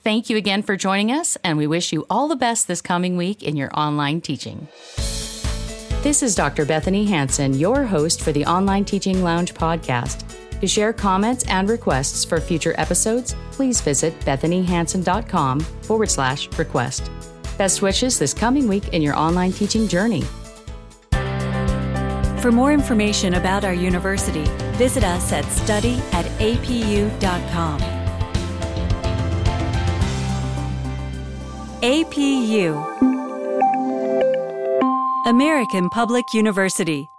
Thank 0.04 0.30
you 0.30 0.38
again 0.38 0.62
for 0.62 0.78
joining 0.78 1.12
us, 1.12 1.36
and 1.44 1.58
we 1.58 1.66
wish 1.66 1.92
you 1.92 2.06
all 2.12 2.28
the 2.28 2.36
best 2.36 2.68
this 2.68 2.82
coming 2.82 3.18
week 3.18 3.42
in 3.42 3.56
your 3.56 3.72
online 3.74 4.22
teaching. 4.22 4.68
This 6.04 6.22
is 6.22 6.36
Dr. 6.36 6.66
Bethanie 6.68 7.08
Hansen, 7.08 7.56
your 7.56 7.86
host 7.86 8.22
for 8.22 8.32
the 8.32 8.46
Online 8.46 8.86
Teaching 8.86 9.24
Lounge 9.24 9.56
podcast. 9.56 10.24
To 10.62 10.68
share 10.68 10.92
comments 10.92 11.46
and 11.48 11.70
requests 11.70 12.26
for 12.26 12.42
future 12.42 12.76
episodes, 12.78 13.36
please 13.52 13.80
visit 13.82 14.20
bethaniehansen.com 14.22 15.60
forward 15.60 16.10
slash 16.10 16.50
request. 16.58 17.10
Best 17.58 17.82
wishes 17.82 18.20
this 18.20 18.34
coming 18.34 18.68
week 18.68 18.90
in 18.90 19.02
your 19.02 19.16
online 19.16 19.52
teaching 19.52 19.88
journey. 19.88 20.24
For 22.42 22.52
more 22.54 22.72
information 22.72 23.34
about 23.34 23.66
our 23.66 23.74
university, 23.74 24.46
visit 24.78 25.04
us 25.04 25.34
at 25.34 25.44
study 25.46 25.96
at 26.14 26.26
apu.com. 26.40 27.80
APU 31.82 32.76
American 35.26 35.90
Public 35.90 36.34
University 36.34 37.10